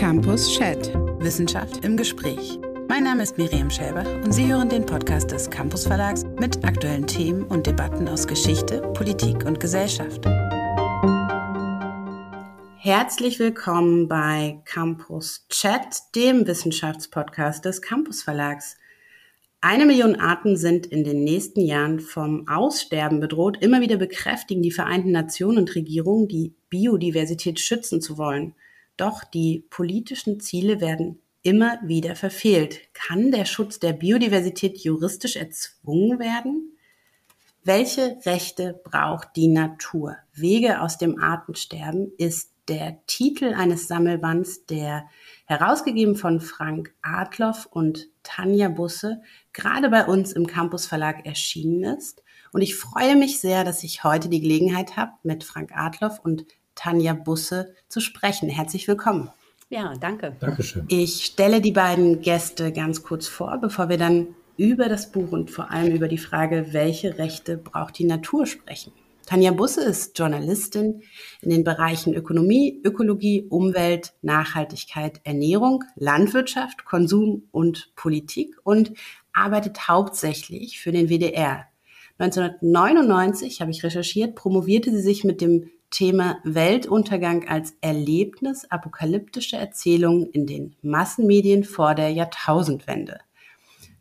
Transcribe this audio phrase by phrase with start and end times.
[0.00, 0.94] Campus Chat.
[1.18, 2.58] Wissenschaft im Gespräch.
[2.88, 7.06] Mein Name ist Miriam Schäber und Sie hören den Podcast des Campus Verlags mit aktuellen
[7.06, 10.24] Themen und Debatten aus Geschichte, Politik und Gesellschaft.
[12.78, 18.78] Herzlich willkommen bei Campus Chat, dem Wissenschaftspodcast des Campus Verlags.
[19.60, 23.58] Eine Million Arten sind in den nächsten Jahren vom Aussterben bedroht.
[23.60, 28.54] Immer wieder bekräftigen die Vereinten Nationen und Regierungen, die Biodiversität schützen zu wollen.
[29.00, 32.92] Doch die politischen Ziele werden immer wieder verfehlt.
[32.92, 36.76] Kann der Schutz der Biodiversität juristisch erzwungen werden?
[37.64, 40.16] Welche Rechte braucht die Natur?
[40.34, 45.08] Wege aus dem Artensterben ist der Titel eines Sammelbands, der
[45.46, 49.22] herausgegeben von Frank Adloff und Tanja Busse
[49.54, 52.22] gerade bei uns im Campus Verlag erschienen ist.
[52.52, 56.44] Und ich freue mich sehr, dass ich heute die Gelegenheit habe, mit Frank Adloff und
[56.74, 58.48] Tanja Busse zu sprechen.
[58.48, 59.30] Herzlich willkommen.
[59.68, 60.36] Ja, danke.
[60.40, 60.84] Dankeschön.
[60.88, 65.50] Ich stelle die beiden Gäste ganz kurz vor, bevor wir dann über das Buch und
[65.50, 68.92] vor allem über die Frage, welche Rechte braucht die Natur sprechen.
[69.30, 71.02] Tanja Busse ist Journalistin
[71.40, 78.92] in den Bereichen Ökonomie, Ökologie, Umwelt, Nachhaltigkeit, Ernährung, Landwirtschaft, Konsum und Politik und
[79.32, 81.66] arbeitet hauptsächlich für den WDR.
[82.18, 90.30] 1999 habe ich recherchiert, promovierte sie sich mit dem Thema Weltuntergang als Erlebnis, apokalyptische Erzählungen
[90.30, 93.18] in den Massenmedien vor der Jahrtausendwende.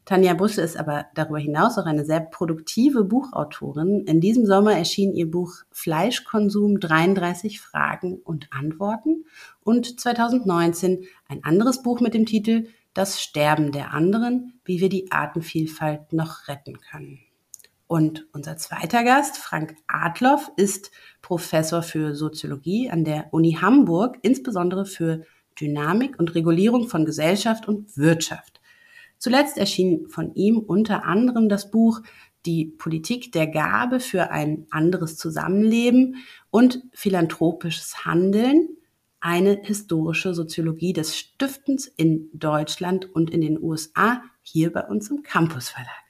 [0.10, 4.06] Tanja Busse ist aber darüber hinaus auch eine sehr produktive Buchautorin.
[4.06, 9.26] In diesem Sommer erschien ihr Buch Fleischkonsum 33 Fragen und Antworten
[9.62, 15.12] und 2019 ein anderes Buch mit dem Titel Das Sterben der anderen, wie wir die
[15.12, 17.20] Artenvielfalt noch retten können.
[17.90, 20.92] Und unser zweiter Gast, Frank Adloff, ist
[21.24, 25.24] Professor für Soziologie an der Uni Hamburg, insbesondere für
[25.60, 28.62] Dynamik und Regulierung von Gesellschaft und Wirtschaft.
[29.18, 32.02] Zuletzt erschien von ihm unter anderem das Buch
[32.46, 36.18] Die Politik der Gabe für ein anderes Zusammenleben
[36.52, 38.70] und philanthropisches Handeln,
[39.20, 45.24] eine historische Soziologie des Stiftens in Deutschland und in den USA, hier bei uns im
[45.24, 46.09] Campus Verlag.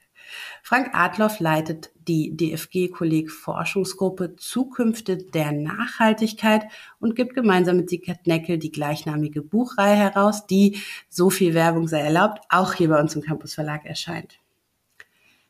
[0.62, 6.64] Frank Adloff leitet die DFG-Kolleg Forschungsgruppe Zukünfte der Nachhaltigkeit
[6.98, 10.78] und gibt gemeinsam mit Siegert Neckel die gleichnamige Buchreihe heraus, die,
[11.08, 14.38] so viel Werbung sei erlaubt, auch hier bei uns im Campus Verlag erscheint.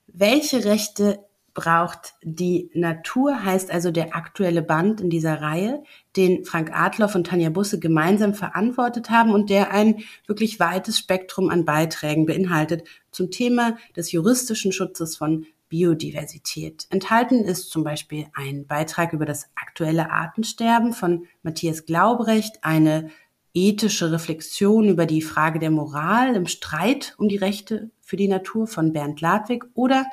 [0.06, 5.82] Welche Rechte braucht die Natur, heißt also der aktuelle Band in dieser Reihe,
[6.16, 11.50] den Frank Adloff und Tanja Busse gemeinsam verantwortet haben und der ein wirklich weites Spektrum
[11.50, 16.86] an Beiträgen beinhaltet zum Thema des juristischen Schutzes von Biodiversität.
[16.90, 23.10] Enthalten ist zum Beispiel ein Beitrag über das aktuelle Artensterben von Matthias Glaubrecht, eine
[23.54, 28.66] ethische Reflexion über die Frage der Moral im Streit um die Rechte für die Natur
[28.66, 30.06] von Bernd Ladwig oder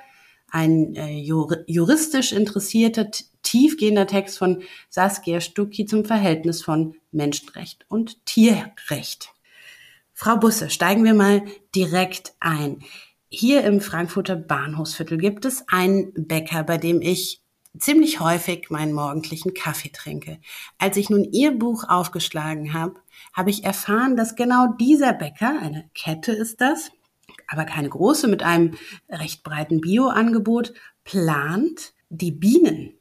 [0.49, 3.09] ein äh, juristisch interessierter,
[3.43, 9.29] tiefgehender Text von Saskia Stucki zum Verhältnis von Menschenrecht und Tierrecht.
[10.13, 11.43] Frau Busse, steigen wir mal
[11.75, 12.79] direkt ein.
[13.29, 17.41] Hier im Frankfurter Bahnhofsviertel gibt es einen Bäcker, bei dem ich
[17.77, 20.39] ziemlich häufig meinen morgendlichen Kaffee trinke.
[20.77, 22.95] Als ich nun Ihr Buch aufgeschlagen habe,
[23.33, 26.89] habe ich erfahren, dass genau dieser Bäcker, eine Kette ist das,
[27.47, 28.75] aber keine große mit einem
[29.09, 30.73] recht breiten Bioangebot,
[31.03, 32.93] plant, die Bienen,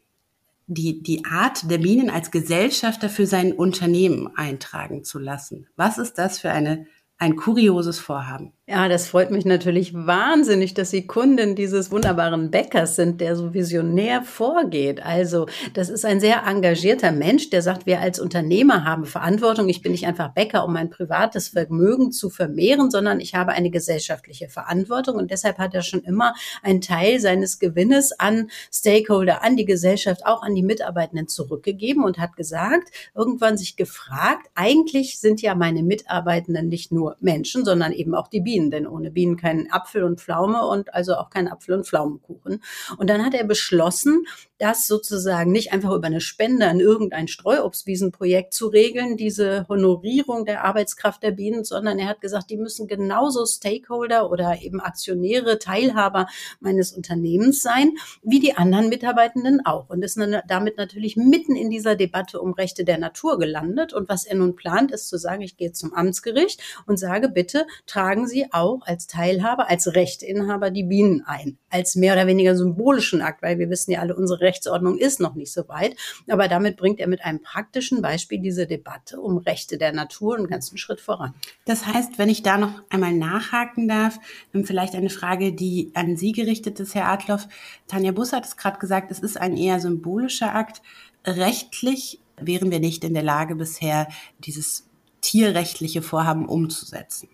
[0.67, 5.69] die, die Art der Bienen als Gesellschafter für sein Unternehmen eintragen zu lassen.
[5.77, 6.87] Was ist das für eine,
[7.19, 8.53] ein kurioses Vorhaben?
[8.69, 13.55] Ja, das freut mich natürlich wahnsinnig, dass Sie Kundin dieses wunderbaren Bäckers sind, der so
[13.55, 15.01] visionär vorgeht.
[15.07, 19.69] Also, das ist ein sehr engagierter Mensch, der sagt, wir als Unternehmer haben Verantwortung.
[19.69, 23.71] Ich bin nicht einfach Bäcker, um mein privates Vermögen zu vermehren, sondern ich habe eine
[23.71, 26.35] gesellschaftliche Verantwortung und deshalb hat er schon immer
[26.65, 32.19] einen Teil seines Gewinnes an Stakeholder, an die Gesellschaft, auch an die Mitarbeitenden zurückgegeben und
[32.19, 38.17] hat gesagt, irgendwann sich gefragt, eigentlich sind ja meine Mitarbeitenden nicht nur Menschen, sondern eben
[38.17, 38.56] auch die Bienen.
[38.57, 42.63] Bienen, denn ohne Bienen kein Apfel und Pflaume und also auch kein Apfel und Pflaumenkuchen.
[42.97, 44.25] Und dann hat er beschlossen,
[44.59, 50.65] das sozusagen nicht einfach über eine Spende an irgendein Streuobstwiesenprojekt zu regeln, diese Honorierung der
[50.65, 56.27] Arbeitskraft der Bienen, sondern er hat gesagt, die müssen genauso Stakeholder oder eben Aktionäre, Teilhaber
[56.61, 57.91] meines Unternehmens sein,
[58.23, 59.91] wie die anderen Mitarbeitenden auch.
[59.91, 60.19] Und ist
[60.49, 63.93] damit natürlich mitten in dieser Debatte um Rechte der Natur gelandet.
[63.93, 67.67] Und was er nun plant, ist zu sagen, ich gehe zum Amtsgericht und sage, bitte
[67.87, 71.59] tragen Sie auch als Teilhaber, als Rechteinhaber die Bienen ein.
[71.71, 75.35] Als mehr oder weniger symbolischen Akt, weil wir wissen ja alle, unsere Rechtsordnung ist noch
[75.35, 75.97] nicht so weit.
[76.29, 80.49] Aber damit bringt er mit einem praktischen Beispiel diese Debatte um Rechte der Natur einen
[80.49, 81.35] ganzen Schritt voran.
[81.65, 84.19] Das heißt, wenn ich da noch einmal nachhaken darf,
[84.65, 87.49] vielleicht eine Frage, die an Sie gerichtet ist, Herr Adloff.
[87.87, 90.83] Tanja Bus hat es gerade gesagt, es ist ein eher symbolischer Akt.
[91.25, 94.09] Rechtlich wären wir nicht in der Lage bisher,
[94.39, 94.89] dieses
[95.21, 97.29] tierrechtliche Vorhaben umzusetzen.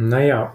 [0.00, 0.54] Naja,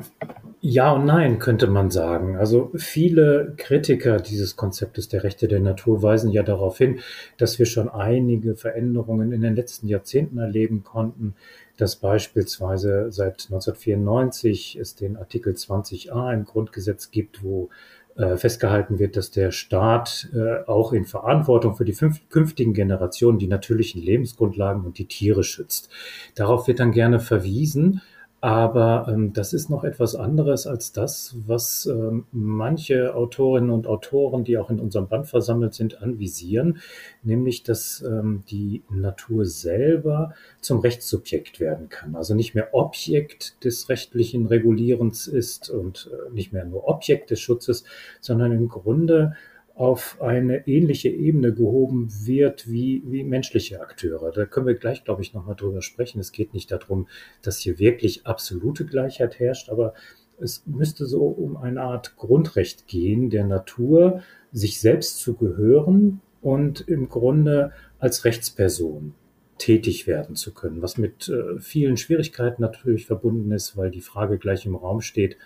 [0.62, 2.38] ja und nein könnte man sagen.
[2.38, 7.02] Also viele Kritiker dieses Konzeptes der Rechte der Natur weisen ja darauf hin,
[7.38, 11.36] dass wir schon einige Veränderungen in den letzten Jahrzehnten erleben konnten,
[11.76, 17.70] dass beispielsweise seit 1994 es den Artikel 20a im Grundgesetz gibt, wo
[18.16, 21.98] äh, festgehalten wird, dass der Staat äh, auch in Verantwortung für die
[22.30, 25.90] künftigen Generationen die natürlichen Lebensgrundlagen und die Tiere schützt.
[26.36, 28.02] Darauf wird dann gerne verwiesen.
[28.44, 34.44] Aber ähm, das ist noch etwas anderes als das, was ähm, manche Autorinnen und Autoren,
[34.44, 36.80] die auch in unserem Band versammelt sind, anvisieren,
[37.22, 42.18] nämlich dass ähm, die Natur selber zum Rechtssubjekt werden kann.
[42.18, 47.40] Also nicht mehr Objekt des rechtlichen Regulierens ist und äh, nicht mehr nur Objekt des
[47.40, 47.86] Schutzes,
[48.20, 49.38] sondern im Grunde
[49.76, 54.32] auf eine ähnliche Ebene gehoben wird wie, wie menschliche Akteure.
[54.32, 56.20] Da können wir gleich, glaube ich, nochmal drüber sprechen.
[56.20, 57.08] Es geht nicht darum,
[57.42, 59.94] dass hier wirklich absolute Gleichheit herrscht, aber
[60.40, 64.22] es müsste so um eine Art Grundrecht gehen, der Natur,
[64.52, 69.16] sich selbst zu gehören und im Grunde als Rechtsperson
[69.58, 74.38] tätig werden zu können, was mit äh, vielen Schwierigkeiten natürlich verbunden ist, weil die Frage
[74.38, 75.38] gleich im Raum steht,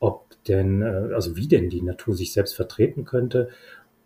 [0.00, 3.48] ob denn, äh, also wie denn die Natur sich selbst vertreten könnte.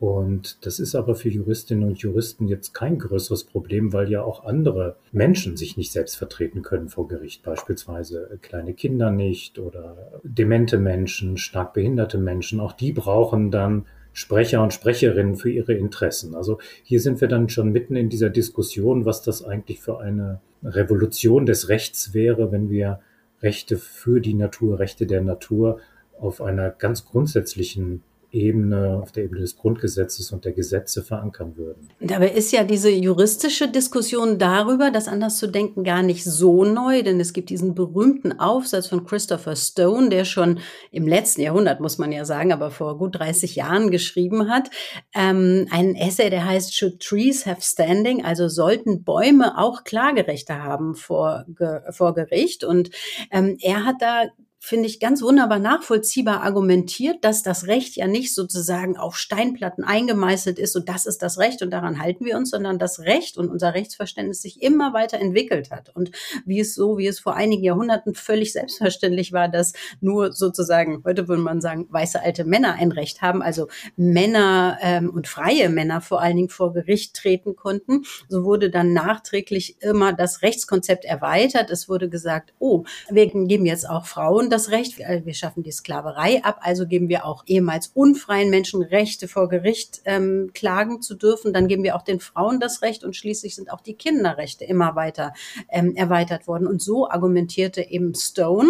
[0.00, 4.44] Und das ist aber für Juristinnen und Juristen jetzt kein größeres Problem, weil ja auch
[4.44, 10.78] andere Menschen sich nicht selbst vertreten können vor Gericht, beispielsweise kleine Kinder nicht oder demente
[10.78, 12.60] Menschen, stark behinderte Menschen.
[12.60, 16.36] Auch die brauchen dann Sprecher und Sprecherinnen für ihre Interessen.
[16.36, 20.40] Also hier sind wir dann schon mitten in dieser Diskussion, was das eigentlich für eine
[20.62, 23.00] Revolution des Rechts wäre, wenn wir
[23.42, 25.80] Rechte für die Natur, Rechte der Natur
[26.18, 31.88] auf einer ganz grundsätzlichen Ebene, auf der Ebene des Grundgesetzes und der Gesetze verankern würden.
[32.00, 37.02] Dabei ist ja diese juristische Diskussion darüber, das anders zu denken, gar nicht so neu,
[37.02, 40.60] denn es gibt diesen berühmten Aufsatz von Christopher Stone, der schon
[40.90, 44.68] im letzten Jahrhundert, muss man ja sagen, aber vor gut 30 Jahren geschrieben hat,
[45.14, 48.24] ähm, einen Essay, der heißt Should Trees Have Standing?
[48.24, 51.46] Also sollten Bäume auch Klagerechte haben vor,
[51.90, 52.62] vor Gericht?
[52.62, 52.90] Und
[53.30, 54.24] ähm, er hat da
[54.68, 60.58] finde ich, ganz wunderbar nachvollziehbar argumentiert, dass das Recht ja nicht sozusagen auf Steinplatten eingemeißelt
[60.58, 63.48] ist und das ist das Recht und daran halten wir uns, sondern das Recht und
[63.48, 65.94] unser Rechtsverständnis sich immer weiter entwickelt hat.
[65.96, 66.10] Und
[66.44, 71.28] wie es so, wie es vor einigen Jahrhunderten völlig selbstverständlich war, dass nur sozusagen, heute
[71.28, 76.02] würde man sagen, weiße alte Männer ein Recht haben, also Männer ähm, und freie Männer
[76.02, 81.70] vor allen Dingen vor Gericht treten konnten, so wurde dann nachträglich immer das Rechtskonzept erweitert.
[81.70, 86.42] Es wurde gesagt, oh, wir geben jetzt auch Frauen das Recht, wir schaffen die Sklaverei
[86.42, 91.52] ab, also geben wir auch ehemals unfreien Menschen Rechte vor Gericht ähm, klagen zu dürfen.
[91.52, 94.96] Dann geben wir auch den Frauen das Recht und schließlich sind auch die Kinderrechte immer
[94.96, 95.32] weiter
[95.68, 96.66] ähm, erweitert worden.
[96.66, 98.68] Und so argumentierte eben Stone,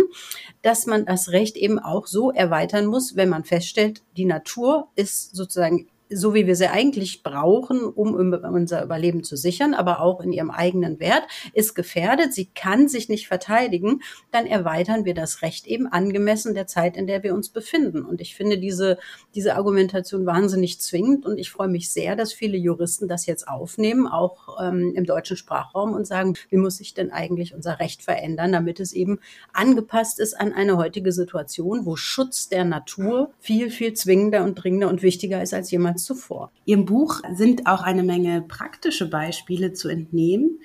[0.63, 5.35] dass man das Recht eben auch so erweitern muss, wenn man feststellt, die Natur ist
[5.35, 10.33] sozusagen so wie wir sie eigentlich brauchen, um unser Überleben zu sichern, aber auch in
[10.33, 12.33] ihrem eigenen Wert, ist gefährdet.
[12.33, 14.03] Sie kann sich nicht verteidigen.
[14.31, 18.05] Dann erweitern wir das Recht eben angemessen der Zeit, in der wir uns befinden.
[18.05, 18.99] Und ich finde diese,
[19.35, 21.27] diese Argumentation wahnsinnig zwingend.
[21.27, 25.37] Und ich freue mich sehr, dass viele Juristen das jetzt aufnehmen, auch ähm, im deutschen
[25.37, 29.19] Sprachraum und sagen, wie muss sich denn eigentlich unser Recht verändern, damit es eben
[29.53, 34.89] angepasst ist an eine heutige Situation, wo Schutz der Natur viel, viel zwingender und dringender
[34.89, 36.51] und wichtiger ist als jemals zuvor.
[36.65, 40.61] Ihrem Buch sind auch eine Menge praktische Beispiele zu entnehmen.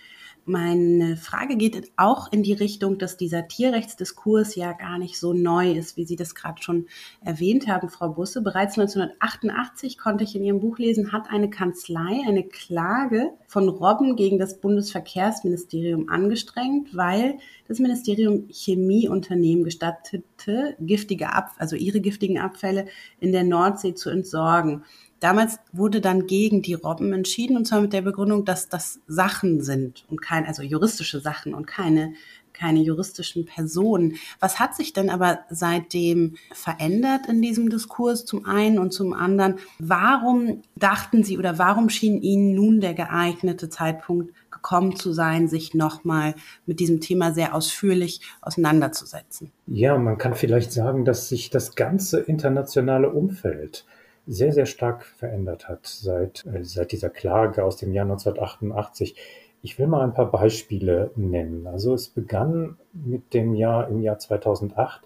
[0.45, 5.71] Meine Frage geht auch in die Richtung, dass dieser Tierrechtsdiskurs ja gar nicht so neu
[5.71, 6.87] ist, wie Sie das gerade schon
[7.23, 8.41] erwähnt haben, Frau Busse.
[8.41, 14.17] Bereits 1988 konnte ich in Ihrem Buch lesen, hat eine Kanzlei eine Klage von Robben
[14.17, 17.37] gegen das Bundesverkehrsministerium angestrengt, weil
[17.69, 22.87] das Ministerium Chemieunternehmen gestattete, giftige Ab also ihre giftigen Abfälle
[23.21, 24.83] in der Nordsee zu entsorgen.
[25.23, 29.61] Damals wurde dann gegen die Robben entschieden und zwar mit der Begründung, dass das Sachen
[29.61, 32.11] sind und kein, also juristische Sachen und keine,
[32.51, 34.15] keine juristischen Personen.
[34.41, 39.59] Was hat sich denn aber seitdem verändert in diesem Diskurs zum einen und zum anderen?
[39.79, 45.73] Warum dachten Sie oder warum schien Ihnen nun der geeignete Zeitpunkt gekommen zu sein, sich
[45.73, 49.53] nochmal mit diesem Thema sehr ausführlich auseinanderzusetzen?
[49.67, 53.85] Ja, man kann vielleicht sagen, dass sich das ganze internationale Umfeld
[54.27, 59.15] sehr, sehr stark verändert hat seit, äh, seit dieser Klage aus dem Jahr 1988.
[59.61, 61.67] Ich will mal ein paar Beispiele nennen.
[61.67, 65.01] Also es begann mit dem Jahr im Jahr 2008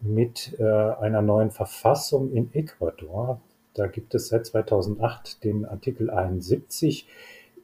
[0.00, 3.40] mit äh, einer neuen Verfassung in Ecuador.
[3.74, 7.06] Da gibt es seit 2008 den Artikel 71,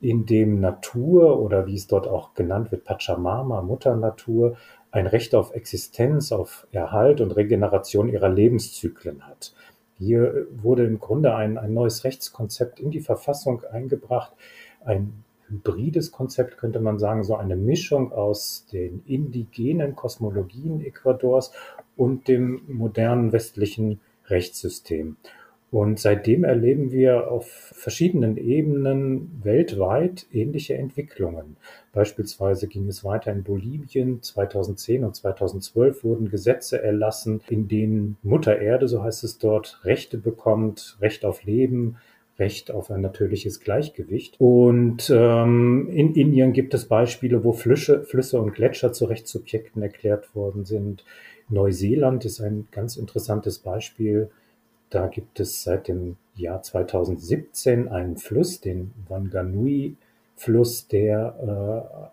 [0.00, 4.56] in dem Natur oder wie es dort auch genannt wird, Pachamama, Mutter Natur,
[4.90, 9.54] ein Recht auf Existenz, auf Erhalt und Regeneration ihrer Lebenszyklen hat.
[9.98, 14.32] Hier wurde im Grunde ein, ein neues Rechtskonzept in die Verfassung eingebracht,
[14.84, 21.52] ein hybrides Konzept könnte man sagen, so eine Mischung aus den indigenen Kosmologien Ecuadors
[21.96, 25.16] und dem modernen westlichen Rechtssystem.
[25.74, 31.56] Und seitdem erleben wir auf verschiedenen Ebenen weltweit ähnliche Entwicklungen.
[31.92, 34.22] Beispielsweise ging es weiter in Bolivien.
[34.22, 40.16] 2010 und 2012 wurden Gesetze erlassen, in denen Mutter Erde, so heißt es dort, Rechte
[40.16, 41.96] bekommt, Recht auf Leben,
[42.38, 44.36] Recht auf ein natürliches Gleichgewicht.
[44.38, 50.36] Und ähm, in Indien gibt es Beispiele, wo Flüsse, Flüsse und Gletscher zu Rechtssubjekten erklärt
[50.36, 51.04] worden sind.
[51.48, 54.30] Neuseeland ist ein ganz interessantes Beispiel.
[54.94, 61.34] Da gibt es seit dem Jahr 2017 einen Fluss, den Wanganui-Fluss, der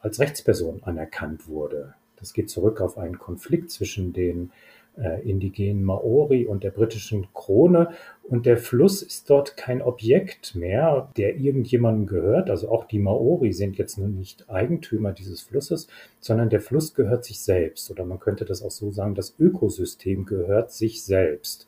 [0.02, 1.94] äh, als Rechtsperson anerkannt wurde.
[2.18, 4.50] Das geht zurück auf einen Konflikt zwischen den
[4.98, 7.92] äh, indigenen Maori und der britischen Krone.
[8.24, 12.50] Und der Fluss ist dort kein Objekt mehr, der irgendjemandem gehört.
[12.50, 15.88] Also auch die Maori sind jetzt nun nicht Eigentümer dieses Flusses,
[16.20, 17.92] sondern der Fluss gehört sich selbst.
[17.92, 21.68] Oder man könnte das auch so sagen, das Ökosystem gehört sich selbst.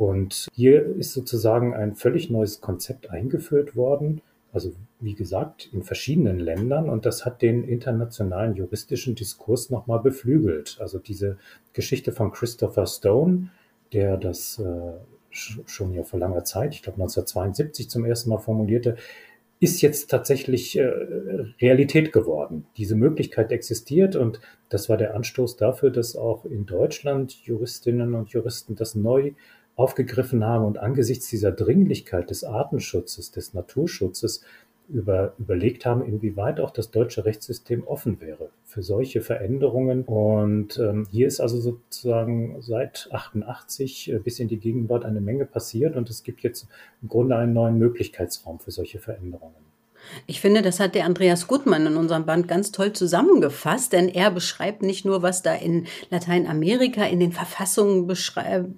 [0.00, 4.22] Und hier ist sozusagen ein völlig neues Konzept eingeführt worden.
[4.50, 10.78] Also wie gesagt, in verschiedenen Ländern und das hat den internationalen juristischen Diskurs nochmal beflügelt.
[10.80, 11.36] Also diese
[11.74, 13.50] Geschichte von Christopher Stone,
[13.92, 14.92] der das äh,
[15.28, 18.96] schon ja vor langer Zeit, ich glaube 1972 zum ersten Mal formulierte,
[19.58, 20.86] ist jetzt tatsächlich äh,
[21.60, 22.64] Realität geworden.
[22.78, 24.40] Diese Möglichkeit existiert und
[24.70, 29.32] das war der Anstoß dafür, dass auch in Deutschland Juristinnen und Juristen das neu
[29.80, 34.42] aufgegriffen haben und angesichts dieser Dringlichkeit des Artenschutzes, des Naturschutzes
[34.90, 40.02] über, überlegt haben, inwieweit auch das deutsche Rechtssystem offen wäre für solche Veränderungen.
[40.04, 45.46] Und ähm, hier ist also sozusagen seit 88 äh, bis in die Gegenwart eine Menge
[45.46, 46.68] passiert und es gibt jetzt
[47.00, 49.69] im Grunde einen neuen Möglichkeitsraum für solche Veränderungen.
[50.26, 54.30] Ich finde, das hat der Andreas Gutmann in unserem Band ganz toll zusammengefasst, denn er
[54.30, 58.06] beschreibt nicht nur, was da in Lateinamerika in den Verfassungen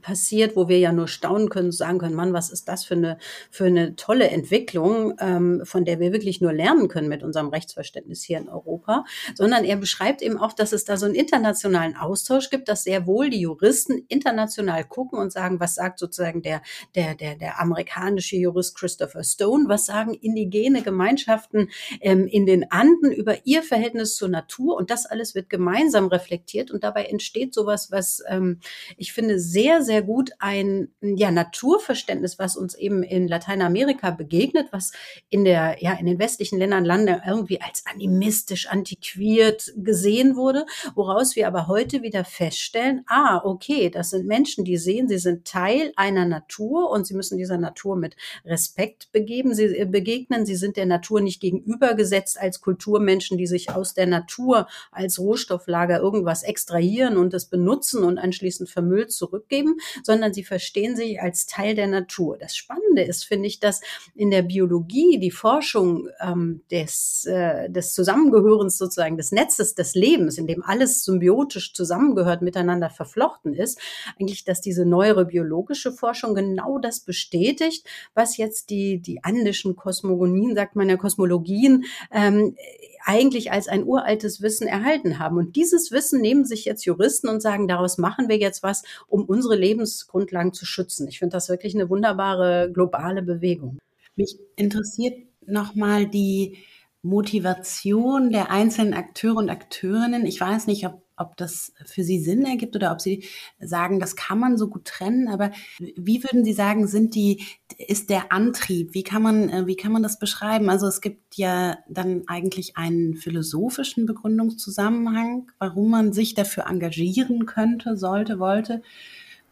[0.00, 3.18] passiert, wo wir ja nur staunen können, sagen können, Mann, was ist das für eine,
[3.50, 8.22] für eine tolle Entwicklung, ähm, von der wir wirklich nur lernen können mit unserem Rechtsverständnis
[8.22, 12.50] hier in Europa, sondern er beschreibt eben auch, dass es da so einen internationalen Austausch
[12.50, 16.62] gibt, dass sehr wohl die Juristen international gucken und sagen, was sagt sozusagen der,
[16.94, 22.70] der, der, der amerikanische Jurist Christopher Stone, was sagen indigene Gemeinschaften, Gemeinschaften ähm, in den
[22.70, 27.54] Anden über ihr Verhältnis zur Natur und das alles wird gemeinsam reflektiert und dabei entsteht
[27.54, 28.60] sowas, was ähm,
[28.96, 34.92] ich finde sehr, sehr gut ein ja, Naturverständnis, was uns eben in Lateinamerika begegnet, was
[35.28, 41.36] in der, ja, in den westlichen Ländern Lande irgendwie als animistisch, antiquiert gesehen wurde, woraus
[41.36, 45.92] wir aber heute wieder feststellen, ah, okay, das sind Menschen, die sehen, sie sind Teil
[45.96, 50.76] einer Natur und sie müssen dieser Natur mit Respekt begeben, sie äh, begegnen, sie sind
[50.76, 56.44] der Natur Natur nicht gegenübergesetzt als Kulturmenschen, die sich aus der Natur als Rohstofflager irgendwas
[56.44, 61.88] extrahieren und es benutzen und anschließend vermüllt zurückgeben, sondern sie verstehen sich als Teil der
[61.88, 62.38] Natur.
[62.38, 63.80] Das Spannende ist, finde ich, dass
[64.14, 70.38] in der Biologie die Forschung ähm, des, äh, des Zusammengehörens sozusagen des Netzes des Lebens,
[70.38, 73.80] in dem alles symbiotisch zusammengehört, miteinander verflochten ist,
[74.20, 80.54] eigentlich, dass diese neuere biologische Forschung genau das bestätigt, was jetzt die, die andischen Kosmogonien,
[80.54, 82.56] sagt man ja, Kosmologien ähm,
[83.04, 85.36] eigentlich als ein uraltes Wissen erhalten haben.
[85.36, 89.24] Und dieses Wissen nehmen sich jetzt Juristen und sagen, daraus machen wir jetzt was, um
[89.24, 91.08] unsere Lebensgrundlagen zu schützen.
[91.08, 93.78] Ich finde das wirklich eine wunderbare globale Bewegung.
[94.16, 96.58] Mich interessiert nochmal die
[97.02, 100.24] Motivation der einzelnen Akteure und Akteurinnen.
[100.24, 103.24] Ich weiß nicht, ob ob das für Sie Sinn ergibt oder ob Sie
[103.60, 105.28] sagen, das kann man so gut trennen.
[105.28, 107.44] Aber wie würden Sie sagen, sind die,
[107.78, 108.94] ist der Antrieb?
[108.94, 110.68] Wie kann man, äh, wie kann man das beschreiben?
[110.68, 117.96] Also es gibt ja dann eigentlich einen philosophischen Begründungszusammenhang, warum man sich dafür engagieren könnte,
[117.96, 118.82] sollte, wollte.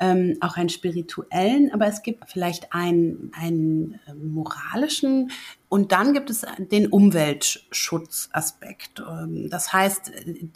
[0.03, 5.31] Ähm, auch einen spirituellen, aber es gibt vielleicht einen, einen äh, moralischen
[5.71, 9.05] Und dann gibt es den Umweltschutzaspekt.
[9.09, 10.11] Ähm, das heißt,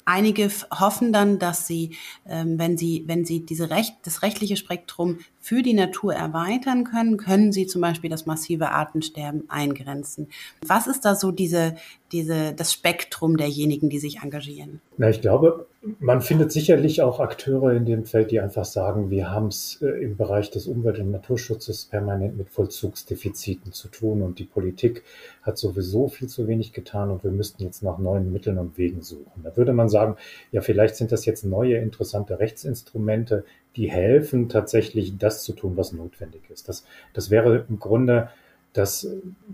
[0.04, 1.94] einige hoffen dann, dass sie,
[2.28, 7.16] ähm, wenn sie, wenn sie diese Recht, das rechtliche Spektrum für die Natur erweitern können,
[7.16, 10.30] können sie zum Beispiel das massive Artensterben eingrenzen.
[10.66, 11.76] Was ist da so diese,
[12.10, 14.80] diese, das Spektrum derjenigen, die sich engagieren?
[14.96, 15.68] Na, ich glaube,
[16.00, 20.02] man findet sicherlich auch Akteure in dem Feld, die einfach sagen, wir haben es äh,
[20.02, 25.03] im Bereich des Umwelt- und Naturschutzes permanent mit Vollzugsdefiziten zu tun und die Politik
[25.42, 29.02] hat sowieso viel zu wenig getan und wir müssten jetzt nach neuen Mitteln und Wegen
[29.02, 29.42] suchen.
[29.42, 30.16] Da würde man sagen,
[30.52, 33.44] ja, vielleicht sind das jetzt neue interessante Rechtsinstrumente,
[33.76, 36.68] die helfen, tatsächlich das zu tun, was notwendig ist.
[36.68, 38.30] Das, das wäre im Grunde
[38.72, 39.08] das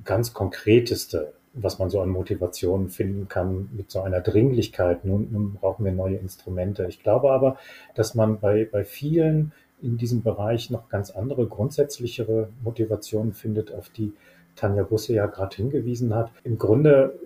[0.05, 5.05] ganz Konkreteste was man so an Motivationen finden kann mit so einer Dringlichkeit.
[5.05, 6.87] Nun, nun brauchen wir neue Instrumente.
[6.89, 7.59] Ich glaube aber,
[7.95, 9.53] dass man bei, bei vielen
[9.83, 14.13] in diesem Bereich noch ganz andere, grundsätzlichere Motivationen findet, auf die
[14.57, 16.31] Tanja Busse ja gerade hingewiesen hat.
[16.45, 17.19] Im Grunde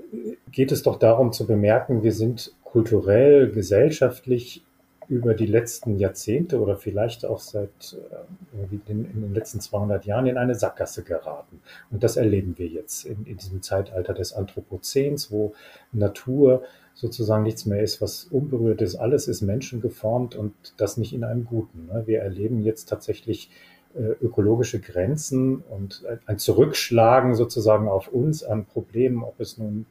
[0.51, 4.65] geht es doch darum zu bemerken, wir sind kulturell, gesellschaftlich
[5.09, 10.27] über die letzten Jahrzehnte oder vielleicht auch seit äh, in, in, den letzten 200 Jahren
[10.27, 11.61] in eine Sackgasse geraten.
[11.91, 15.55] Und das erleben wir jetzt in, in diesem Zeitalter des Anthropozäns, wo
[15.93, 16.63] Natur
[16.95, 18.97] sozusagen nichts mehr ist, was unberührt ist.
[18.97, 21.87] Alles ist menschengeformt und das nicht in einem Guten.
[21.93, 22.05] Ne?
[22.07, 23.51] Wir erleben jetzt tatsächlich
[23.95, 29.87] ökologische Grenzen und ein Zurückschlagen sozusagen auf uns an Problemen, ob es nun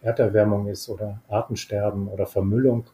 [0.00, 2.84] Erderwärmung ist oder Artensterben oder Vermüllung.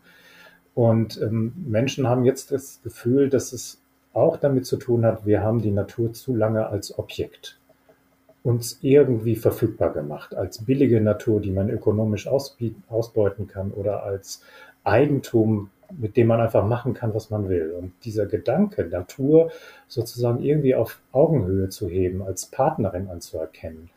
[0.75, 3.79] Und ähm, Menschen haben jetzt das Gefühl, dass es
[4.15, 7.59] auch damit zu tun hat, wir haben die Natur zu lange als Objekt
[8.43, 14.43] uns irgendwie verfügbar gemacht, als billige Natur, die man ökonomisch ausbeuten kann oder als
[14.85, 17.73] Eigentum, mit dem man einfach machen kann, was man will.
[17.73, 19.51] Und dieser Gedanke, Natur
[19.89, 23.91] sozusagen irgendwie auf Augenhöhe zu heben, als Partnerin anzuerkennen,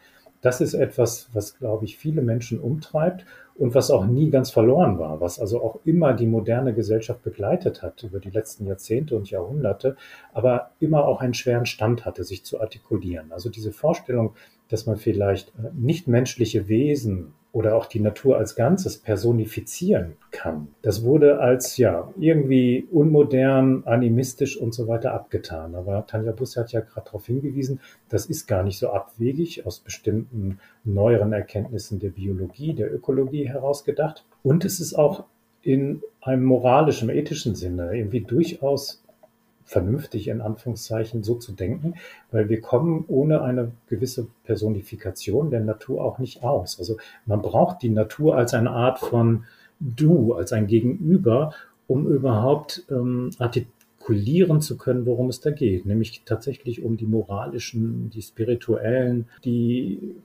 [0.45, 3.25] das ist etwas, was, glaube ich, viele Menschen umtreibt
[3.55, 7.81] und was auch nie ganz verloren war, was also auch immer die moderne Gesellschaft begleitet
[7.81, 9.95] hat über die letzten Jahrzehnte und Jahrhunderte,
[10.33, 13.31] aber immer auch einen schweren Stand hatte, sich zu artikulieren.
[13.31, 14.35] Also diese Vorstellung,
[14.69, 20.67] dass man vielleicht äh, nicht menschliche Wesen oder auch die Natur als Ganzes personifizieren kann.
[20.81, 25.74] Das wurde als ja irgendwie unmodern, animistisch und so weiter abgetan.
[25.74, 29.79] Aber Tanja Busse hat ja gerade darauf hingewiesen, das ist gar nicht so abwegig aus
[29.79, 34.25] bestimmten neueren Erkenntnissen der Biologie, der Ökologie herausgedacht.
[34.44, 35.24] Und es ist auch
[35.61, 39.01] in einem moralischen, ethischen Sinne irgendwie durchaus
[39.65, 41.95] vernünftig in Anführungszeichen so zu denken,
[42.31, 46.79] weil wir kommen ohne eine gewisse Personifikation der Natur auch nicht aus.
[46.79, 49.45] Also man braucht die Natur als eine Art von
[49.79, 51.53] Du, als ein Gegenüber,
[51.87, 58.09] um überhaupt ähm, artikulieren zu können, worum es da geht, nämlich tatsächlich um die moralischen,
[58.11, 60.15] die spirituellen, die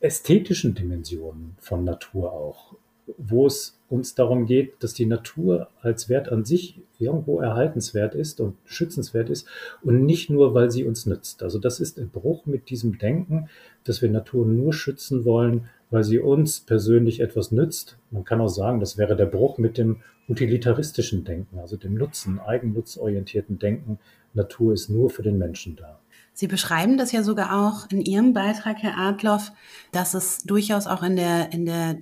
[0.00, 2.74] ästhetischen Dimensionen von Natur auch
[3.16, 8.40] wo es uns darum geht, dass die Natur als Wert an sich irgendwo erhaltenswert ist
[8.40, 9.46] und schützenswert ist
[9.82, 11.42] und nicht nur, weil sie uns nützt.
[11.42, 13.48] Also das ist ein Bruch mit diesem Denken,
[13.84, 17.98] dass wir Natur nur schützen wollen, weil sie uns persönlich etwas nützt.
[18.10, 22.38] Man kann auch sagen, das wäre der Bruch mit dem utilitaristischen Denken, also dem Nutzen,
[22.38, 23.98] eigennutzorientierten Denken.
[24.34, 26.00] Natur ist nur für den Menschen da.
[26.34, 29.50] Sie beschreiben das ja sogar auch in Ihrem Beitrag, Herr Adloff,
[29.90, 31.98] dass es durchaus auch in der, in der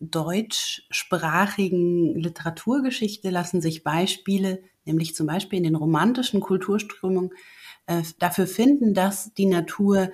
[0.00, 7.32] deutschsprachigen Literaturgeschichte lassen sich Beispiele, nämlich zum Beispiel in den romantischen Kulturströmungen,
[7.86, 10.10] äh, dafür finden, dass die Natur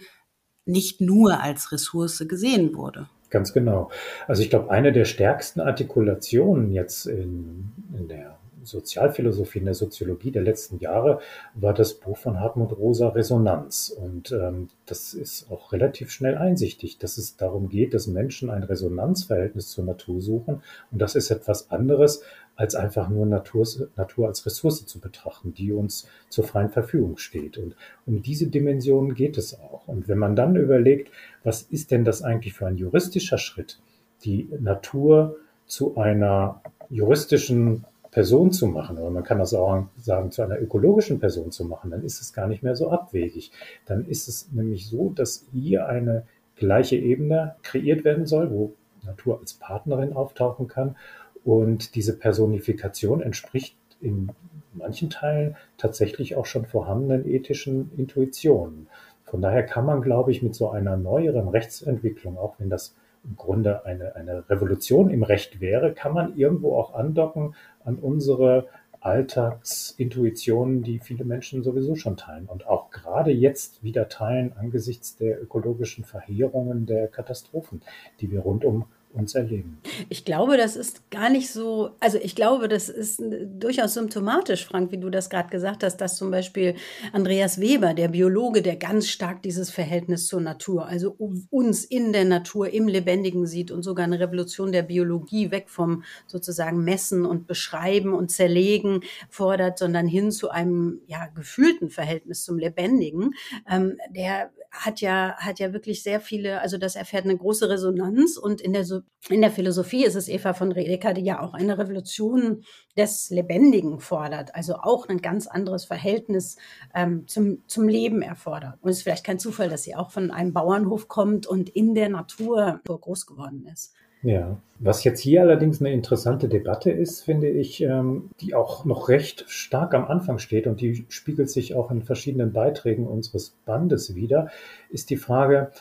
[0.64, 3.08] nicht nur als Ressource gesehen wurde.
[3.30, 3.90] Ganz genau.
[4.28, 10.30] Also ich glaube, eine der stärksten Artikulationen jetzt in, in der Sozialphilosophie, in der Soziologie
[10.30, 11.20] der letzten Jahre
[11.54, 13.90] war das Buch von Hartmut Rosa Resonanz.
[13.90, 18.62] Und ähm, das ist auch relativ schnell einsichtig, dass es darum geht, dass Menschen ein
[18.62, 20.62] Resonanzverhältnis zur Natur suchen.
[20.90, 22.22] Und das ist etwas anderes,
[22.56, 27.58] als einfach nur Natur, Natur als Ressource zu betrachten, die uns zur freien Verfügung steht.
[27.58, 29.88] Und um diese Dimension geht es auch.
[29.88, 31.10] Und wenn man dann überlegt,
[31.42, 33.80] was ist denn das eigentlich für ein juristischer Schritt,
[34.24, 40.42] die Natur zu einer juristischen Person zu machen, oder man kann das auch sagen, zu
[40.42, 43.50] einer ökologischen Person zu machen, dann ist es gar nicht mehr so abwegig.
[43.86, 49.40] Dann ist es nämlich so, dass hier eine gleiche Ebene kreiert werden soll, wo Natur
[49.40, 50.96] als Partnerin auftauchen kann.
[51.42, 54.28] Und diese Personifikation entspricht in
[54.74, 58.88] manchen Teilen tatsächlich auch schon vorhandenen ethischen Intuitionen.
[59.24, 62.94] Von daher kann man, glaube ich, mit so einer neueren Rechtsentwicklung, auch wenn das
[63.24, 68.68] im Grunde eine, eine Revolution im Recht wäre, kann man irgendwo auch andocken an unsere
[69.00, 75.42] Alltagsintuitionen, die viele Menschen sowieso schon teilen und auch gerade jetzt wieder teilen angesichts der
[75.42, 77.82] ökologischen Verheerungen der Katastrophen,
[78.20, 79.78] die wir rund um uns erleben.
[80.08, 83.22] Ich glaube, das ist gar nicht so, also ich glaube, das ist
[83.58, 86.74] durchaus symptomatisch, Frank, wie du das gerade gesagt hast, dass zum Beispiel
[87.12, 91.16] Andreas Weber, der Biologe, der ganz stark dieses Verhältnis zur Natur, also
[91.50, 96.04] uns in der Natur, im Lebendigen sieht und sogar eine Revolution der Biologie weg vom
[96.26, 102.58] sozusagen Messen und Beschreiben und Zerlegen fordert, sondern hin zu einem ja, gefühlten Verhältnis zum
[102.58, 103.34] Lebendigen,
[103.70, 108.38] ähm, der hat ja, hat ja wirklich sehr viele, also das erfährt eine große Resonanz
[108.38, 108.86] und in der,
[109.28, 112.64] in der Philosophie ist es Eva von Redeker, die ja auch eine Revolution
[112.96, 116.56] des Lebendigen fordert, also auch ein ganz anderes Verhältnis
[116.94, 118.78] ähm, zum, zum Leben erfordert.
[118.80, 121.94] Und es ist vielleicht kein Zufall, dass sie auch von einem Bauernhof kommt und in
[121.94, 123.92] der Natur groß geworden ist.
[124.24, 129.08] Ja, was jetzt hier allerdings eine interessante Debatte ist, finde ich, ähm, die auch noch
[129.08, 134.14] recht stark am Anfang steht und die spiegelt sich auch in verschiedenen Beiträgen unseres Bandes
[134.14, 134.48] wieder,
[134.90, 135.72] ist die Frage,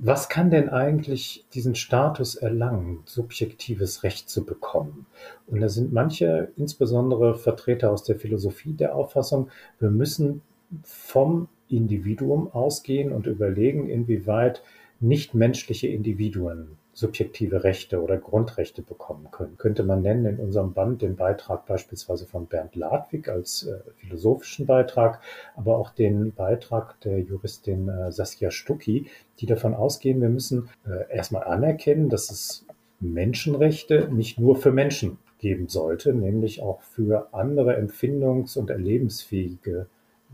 [0.00, 5.06] was kann denn eigentlich diesen Status erlangen, subjektives Recht zu bekommen?
[5.48, 10.42] Und da sind manche, insbesondere Vertreter aus der Philosophie der Auffassung, wir müssen
[10.84, 14.62] vom Individuum ausgehen und überlegen, inwieweit
[15.00, 19.56] nichtmenschliche Individuen subjektive Rechte oder Grundrechte bekommen können.
[19.56, 24.66] Könnte man nennen in unserem Band den Beitrag beispielsweise von Bernd Ladwig als äh, philosophischen
[24.66, 25.20] Beitrag,
[25.54, 29.06] aber auch den Beitrag der Juristin äh, Saskia Stucki,
[29.38, 32.66] die davon ausgehen, wir müssen äh, erstmal anerkennen, dass es
[32.98, 39.86] Menschenrechte nicht nur für Menschen geben sollte, nämlich auch für andere empfindungs- und erlebensfähige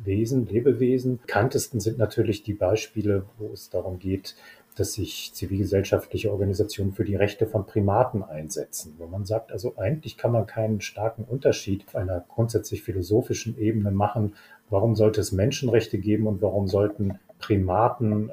[0.03, 1.19] Wesen, Lebewesen.
[1.19, 4.35] Bekanntesten sind natürlich die Beispiele, wo es darum geht,
[4.77, 10.17] dass sich zivilgesellschaftliche Organisationen für die Rechte von Primaten einsetzen, wo man sagt, also eigentlich
[10.17, 14.35] kann man keinen starken Unterschied auf einer grundsätzlich philosophischen Ebene machen.
[14.71, 18.33] Warum sollte es Menschenrechte geben und warum sollten Primaten äh,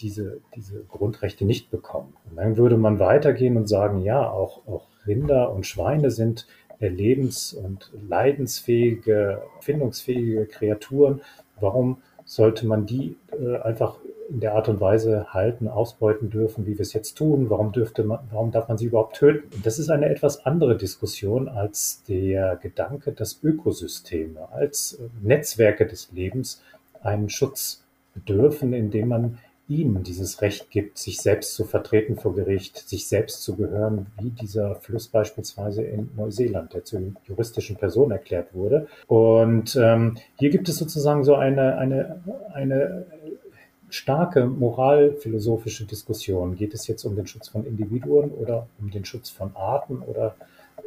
[0.00, 2.14] diese, diese Grundrechte nicht bekommen?
[2.30, 6.46] Und dann würde man weitergehen und sagen, ja, auch, auch Rinder und Schweine sind
[6.78, 11.20] lebens- und leidensfähige, findungsfähige Kreaturen.
[11.60, 16.74] Warum sollte man die äh, einfach in der Art und Weise halten, ausbeuten dürfen, wie
[16.74, 17.50] wir es jetzt tun?
[17.50, 19.54] Warum dürfte man, warum darf man sie überhaupt töten?
[19.54, 25.86] Und das ist eine etwas andere Diskussion als der Gedanke, dass Ökosysteme als äh, Netzwerke
[25.86, 26.62] des Lebens
[27.02, 27.82] einen Schutz
[28.14, 33.42] bedürfen, indem man ihnen dieses Recht gibt, sich selbst zu vertreten vor Gericht, sich selbst
[33.42, 38.86] zu gehören, wie dieser Fluss beispielsweise in Neuseeland, der zur juristischen Person erklärt wurde.
[39.06, 43.06] Und ähm, hier gibt es sozusagen so eine, eine, eine
[43.92, 46.56] starke moralphilosophische Diskussion.
[46.56, 50.34] Geht es jetzt um den Schutz von Individuen oder um den Schutz von Arten oder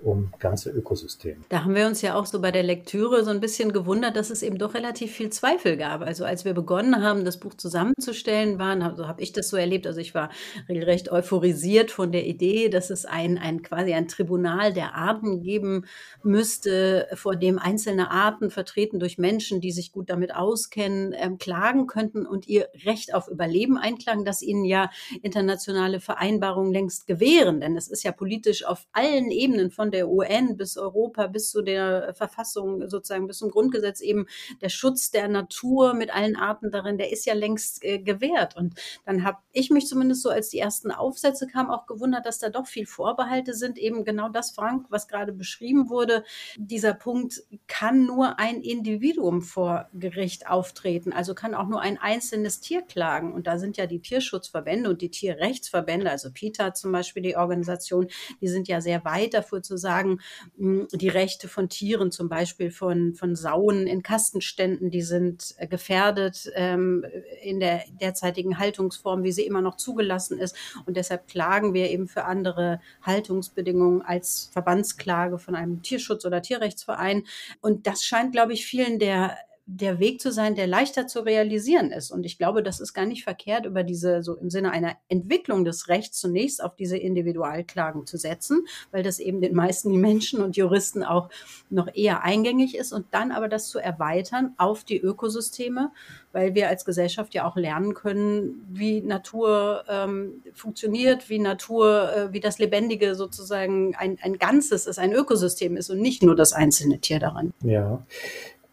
[0.06, 1.38] um ganze Ökosysteme.
[1.50, 4.30] Da haben wir uns ja auch so bei der Lektüre so ein bisschen gewundert, dass
[4.30, 6.02] es eben doch relativ viel Zweifel gab.
[6.02, 9.88] Also als wir begonnen haben, das Buch zusammenzustellen, waren, so habe ich das so erlebt,
[9.88, 10.30] also ich war
[10.70, 15.86] regelrecht euphorisiert von der Idee, dass es ein, ein quasi ein Tribunal der Arten geben
[16.22, 21.88] müsste, vor dem einzelne Arten vertreten durch Menschen, die sich gut damit auskennen, ähm, klagen
[21.88, 24.91] könnten und ihr Recht auf Überleben einklagen, das ihnen ja
[25.24, 27.60] internationale Vereinbarungen längst gewähren.
[27.60, 31.62] Denn es ist ja politisch auf allen Ebenen von der UN bis Europa bis zu
[31.62, 34.25] der Verfassung sozusagen bis zum Grundgesetz eben
[34.62, 38.58] der Schutz der Natur mit allen Arten darin, der ist ja längst äh, gewährt.
[38.58, 42.39] Und dann habe ich mich zumindest so, als die ersten Aufsätze kamen, auch gewundert, dass
[42.39, 43.77] da doch viel Vorbehalte sind.
[43.77, 46.25] Eben genau das, Frank, was gerade beschrieben wurde.
[46.58, 52.60] Dieser Punkt kann nur ein Individuum vor Gericht auftreten, also kann auch nur ein einzelnes
[52.60, 53.34] Tier klagen.
[53.34, 58.08] Und da sind ja die Tierschutzverbände und die Tierrechtsverbände, also PETA zum Beispiel, die Organisation,
[58.41, 60.19] die sind ja sehr weit dafür zu sagen,
[60.57, 65.67] hm, die Rechte von Tieren, zum Beispiel von, von Sauen in Kastenständen, die sind äh,
[65.67, 67.05] gefährdet ähm,
[67.41, 70.55] in der derzeitigen Haltungsform, wie sie immer noch zugelassen ist.
[70.85, 77.23] Und deshalb klagen wir eben für andere Haltungsbedingungen als Verbandsklage von einem Tierschutz- oder Tierrechtsverein.
[77.61, 81.91] Und das scheint, glaube ich, vielen der der Weg zu sein, der leichter zu realisieren
[81.91, 82.12] ist.
[82.12, 85.65] Und ich glaube, das ist gar nicht verkehrt, über diese, so im Sinne einer Entwicklung
[85.65, 90.56] des Rechts zunächst auf diese Individualklagen zu setzen, weil das eben den meisten Menschen und
[90.56, 91.30] Juristen auch
[91.71, 95.91] noch eher eingängig ist und dann aber das zu erweitern auf die Ökosysteme,
[96.32, 102.34] weil wir als Gesellschaft ja auch lernen können, wie Natur ähm, funktioniert, wie Natur, äh,
[102.34, 106.54] wie das Lebendige sozusagen ein, ein Ganzes ist, ein Ökosystem ist und nicht nur das
[106.54, 107.51] einzelne Tier daran.
[107.63, 108.06] Ja,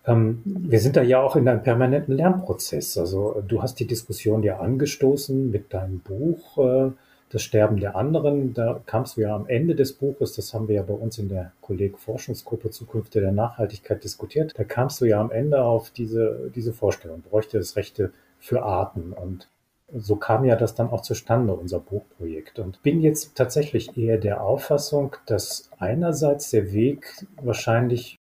[0.05, 2.99] wir sind da ja auch in einem permanenten Lernprozess.
[2.99, 6.91] Also du hast die Diskussion ja angestoßen mit deinem Buch, äh,
[7.33, 10.75] das Sterben der anderen, da kamst du ja am Ende des Buches, das haben wir
[10.77, 15.31] ja bei uns in der Kolleg-Forschungsgruppe Zukunft der Nachhaltigkeit diskutiert, da kamst du ja am
[15.31, 19.15] Ende auf diese, diese Vorstellung, bräuchte es Rechte für Arten.
[19.15, 19.49] Und
[19.95, 22.59] so kam ja das dann auch zustande, unser Buchprojekt.
[22.59, 28.19] Und bin jetzt tatsächlich eher der Auffassung, dass einerseits der Weg wahrscheinlich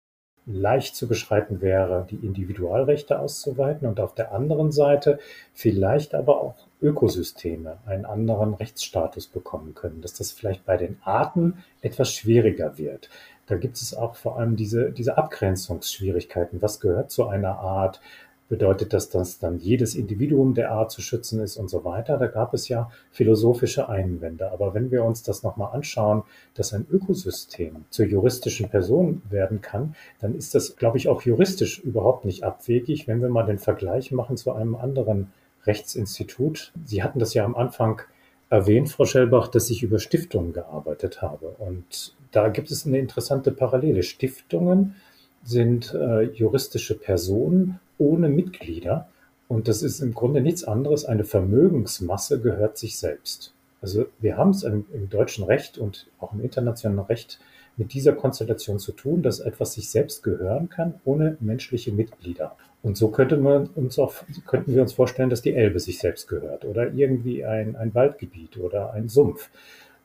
[0.45, 5.19] leicht zu beschreiten wäre, die Individualrechte auszuweiten und auf der anderen Seite
[5.53, 11.63] vielleicht aber auch Ökosysteme einen anderen Rechtsstatus bekommen können, dass das vielleicht bei den Arten
[11.81, 13.09] etwas schwieriger wird.
[13.47, 16.61] Da gibt es auch vor allem diese, diese Abgrenzungsschwierigkeiten.
[16.61, 18.01] Was gehört zu einer Art?
[18.47, 22.17] Bedeutet das, dass dann jedes Individuum der Art zu schützen ist und so weiter.
[22.17, 24.51] Da gab es ja philosophische Einwände.
[24.51, 29.95] Aber wenn wir uns das nochmal anschauen, dass ein Ökosystem zur juristischen Person werden kann,
[30.19, 34.11] dann ist das, glaube ich, auch juristisch überhaupt nicht abwegig, wenn wir mal den Vergleich
[34.11, 35.31] machen zu einem anderen
[35.65, 36.71] Rechtsinstitut.
[36.85, 38.01] Sie hatten das ja am Anfang
[38.49, 41.55] erwähnt, Frau Schellbach, dass ich über Stiftungen gearbeitet habe.
[41.57, 44.03] Und da gibt es eine interessante Parallele.
[44.03, 44.95] Stiftungen
[45.43, 49.09] sind äh, juristische Personen ohne Mitglieder.
[49.47, 51.05] Und das ist im Grunde nichts anderes.
[51.05, 53.53] Eine Vermögensmasse gehört sich selbst.
[53.81, 57.39] Also wir haben es im, im deutschen Recht und auch im internationalen Recht
[57.77, 62.55] mit dieser Konstellation zu tun, dass etwas sich selbst gehören kann, ohne menschliche Mitglieder.
[62.81, 64.13] Und so könnte man uns auch,
[64.45, 68.57] könnten wir uns vorstellen, dass die Elbe sich selbst gehört oder irgendwie ein, ein Waldgebiet
[68.57, 69.49] oder ein Sumpf.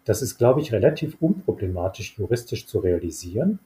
[0.04, 3.58] Das ist, glaube ich, relativ unproblematisch juristisch zu realisieren.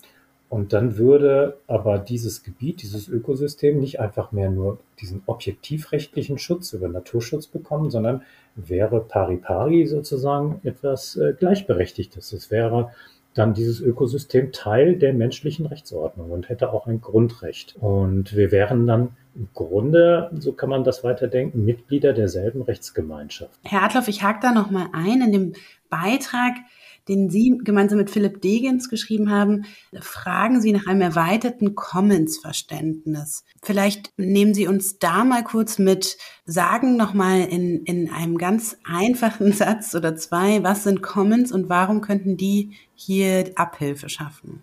[0.54, 6.72] Und dann würde aber dieses Gebiet, dieses Ökosystem nicht einfach mehr nur diesen objektivrechtlichen Schutz
[6.74, 8.22] über Naturschutz bekommen, sondern
[8.54, 12.32] wäre pari pari sozusagen etwas äh, Gleichberechtigtes.
[12.32, 12.92] Es wäre
[13.34, 17.74] dann dieses Ökosystem Teil der menschlichen Rechtsordnung und hätte auch ein Grundrecht.
[17.80, 23.58] Und wir wären dann im Grunde, so kann man das weiterdenken, Mitglieder derselben Rechtsgemeinschaft.
[23.64, 25.20] Herr Adloff, ich hake da nochmal ein.
[25.20, 25.52] In dem
[25.90, 26.52] Beitrag
[27.08, 29.64] den Sie gemeinsam mit Philipp Degens geschrieben haben,
[30.00, 33.44] fragen Sie nach einem erweiterten Commons-Verständnis.
[33.62, 39.52] Vielleicht nehmen Sie uns da mal kurz mit, sagen nochmal in, in einem ganz einfachen
[39.54, 44.62] Satz oder zwei, was sind Commons und warum könnten die hier Abhilfe schaffen?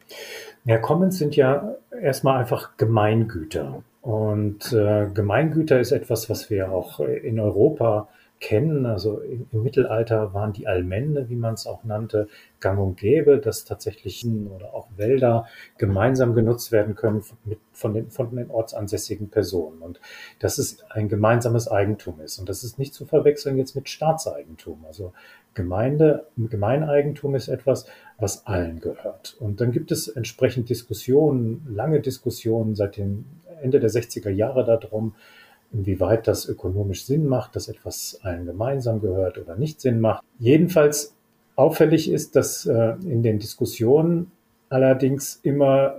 [0.65, 3.84] Ja, Commons sind ja erstmal einfach Gemeingüter.
[4.01, 8.10] Und äh, Gemeingüter ist etwas, was wir auch in Europa
[8.41, 8.86] kennen.
[8.86, 12.27] Also im, Mittelalter waren die Allmende, wie man es auch nannte,
[12.60, 18.10] gang und gäbe, dass tatsächlich oder auch Wälder gemeinsam genutzt werden können mit, von, den,
[18.10, 19.82] von den ortsansässigen Personen.
[19.82, 20.01] Und
[20.39, 22.39] dass es ein gemeinsames Eigentum ist.
[22.39, 24.84] Und das ist nicht zu verwechseln jetzt mit Staatseigentum.
[24.86, 25.13] Also
[25.54, 27.86] Gemeinde, Gemeineigentum ist etwas,
[28.17, 29.36] was allen gehört.
[29.39, 33.25] Und dann gibt es entsprechend Diskussionen, lange Diskussionen seit dem
[33.62, 35.13] Ende der 60er Jahre darum,
[35.74, 40.24] inwieweit das ökonomisch Sinn macht, dass etwas allen gemeinsam gehört oder nicht Sinn macht.
[40.40, 41.16] Jedenfalls
[41.56, 44.32] auffällig ist, dass äh, in den Diskussionen
[44.70, 45.96] allerdings immer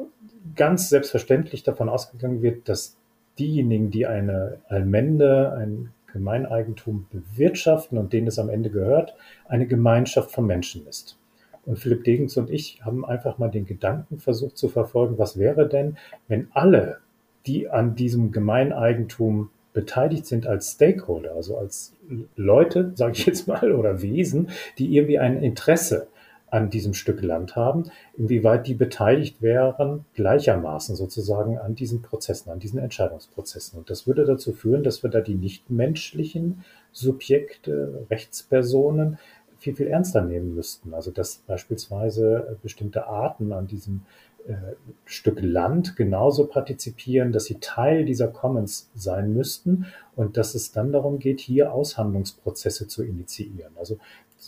[0.56, 2.96] ganz selbstverständlich davon ausgegangen wird, dass
[3.38, 9.14] diejenigen, die eine Allmende, ein Gemeineigentum bewirtschaften und denen es am Ende gehört,
[9.48, 11.16] eine Gemeinschaft von Menschen ist.
[11.64, 15.68] Und Philipp Degens und ich haben einfach mal den Gedanken versucht zu verfolgen, was wäre
[15.68, 15.96] denn,
[16.28, 16.98] wenn alle,
[17.46, 21.94] die an diesem Gemeineigentum beteiligt sind als Stakeholder, also als
[22.36, 26.08] Leute, sage ich jetzt mal, oder Wesen, die irgendwie ein Interesse
[26.50, 32.58] an diesem Stück Land haben, inwieweit die beteiligt wären, gleichermaßen sozusagen an diesen Prozessen, an
[32.58, 33.78] diesen Entscheidungsprozessen.
[33.78, 39.18] Und das würde dazu führen, dass wir da die nichtmenschlichen Subjekte, Rechtspersonen
[39.56, 40.92] viel, viel ernster nehmen müssten.
[40.92, 44.02] Also dass beispielsweise bestimmte Arten an diesem
[45.04, 50.92] Stück Land genauso partizipieren, dass sie Teil dieser Commons sein müssten und dass es dann
[50.92, 53.72] darum geht, hier Aushandlungsprozesse zu initiieren.
[53.78, 53.98] Also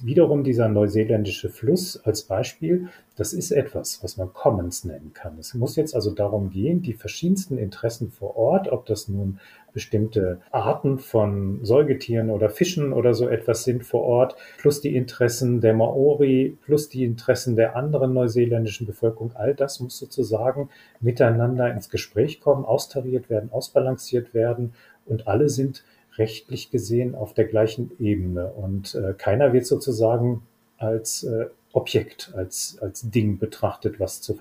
[0.02, 5.38] wiederum dieser neuseeländische Fluss als Beispiel, das ist etwas, was man Commons nennen kann.
[5.38, 9.38] Es muss jetzt also darum gehen, die verschiedensten Interessen vor Ort, ob das nun
[9.74, 15.60] bestimmte Arten von Säugetieren oder Fischen oder so etwas sind vor Ort, plus die Interessen
[15.60, 21.90] der Maori, plus die Interessen der anderen neuseeländischen Bevölkerung, all das muss sozusagen miteinander ins
[21.90, 24.72] Gespräch kommen, austariert werden, ausbalanciert werden
[25.04, 25.84] und alle sind
[26.16, 28.52] rechtlich gesehen auf der gleichen Ebene.
[28.52, 30.42] Und äh, keiner wird sozusagen
[30.78, 34.36] als äh, Objekt, als, als Ding betrachtet, was zur,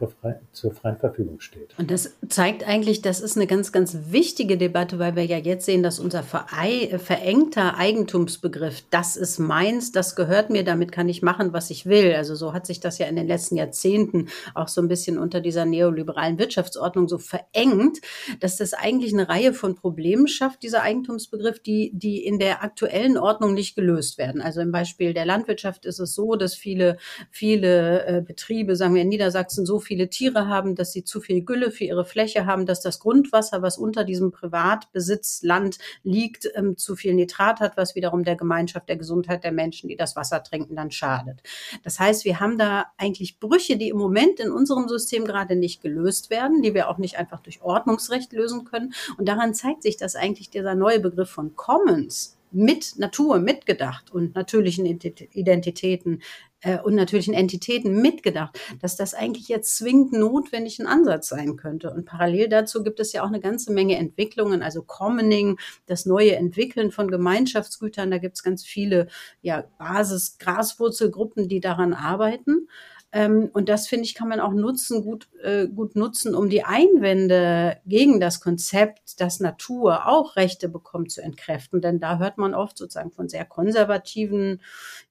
[0.51, 1.73] zur freien Verfügung steht.
[1.79, 5.65] Und das zeigt eigentlich, das ist eine ganz, ganz wichtige Debatte, weil wir ja jetzt
[5.65, 11.53] sehen, dass unser verengter Eigentumsbegriff, das ist meins, das gehört mir, damit kann ich machen,
[11.53, 12.13] was ich will.
[12.13, 15.41] Also so hat sich das ja in den letzten Jahrzehnten auch so ein bisschen unter
[15.41, 17.97] dieser neoliberalen Wirtschaftsordnung so verengt,
[18.41, 23.17] dass das eigentlich eine Reihe von Problemen schafft, dieser Eigentumsbegriff, die, die in der aktuellen
[23.17, 24.39] Ordnung nicht gelöst werden.
[24.39, 26.97] Also im Beispiel der Landwirtschaft ist es so, dass viele
[27.31, 31.41] viele äh, Betriebe, sagen wir in Niedersachsen, so viele Tiere haben, dass sie zu viel
[31.41, 36.95] Gülle für ihre Fläche haben, dass das Grundwasser, was unter diesem Privatbesitzland liegt, ähm, zu
[36.95, 40.75] viel Nitrat hat, was wiederum der Gemeinschaft, der Gesundheit der Menschen, die das Wasser trinken,
[40.75, 41.41] dann schadet.
[41.83, 45.81] Das heißt, wir haben da eigentlich Brüche, die im Moment in unserem System gerade nicht
[45.81, 48.93] gelöst werden, die wir auch nicht einfach durch Ordnungsrecht lösen können.
[49.17, 54.35] Und daran zeigt sich, dass eigentlich dieser neue Begriff von Commons mit Natur mitgedacht und
[54.35, 56.21] natürlichen Identitäten
[56.61, 61.91] äh, und natürlichen Entitäten mitgedacht, dass das eigentlich jetzt zwingend notwendig ein Ansatz sein könnte.
[61.91, 66.35] Und parallel dazu gibt es ja auch eine ganze Menge Entwicklungen, also Commoning, das neue
[66.35, 68.11] Entwickeln von Gemeinschaftsgütern.
[68.11, 69.07] Da gibt es ganz viele
[69.41, 72.67] ja, Basis-Graswurzelgruppen, die daran arbeiten.
[73.13, 76.63] Ähm, und das finde ich, kann man auch nutzen, gut, äh, gut nutzen, um die
[76.63, 81.79] Einwände gegen das Konzept, dass Natur auch Rechte bekommt, zu entkräften.
[81.79, 84.61] Denn da hört man oft sozusagen von sehr konservativen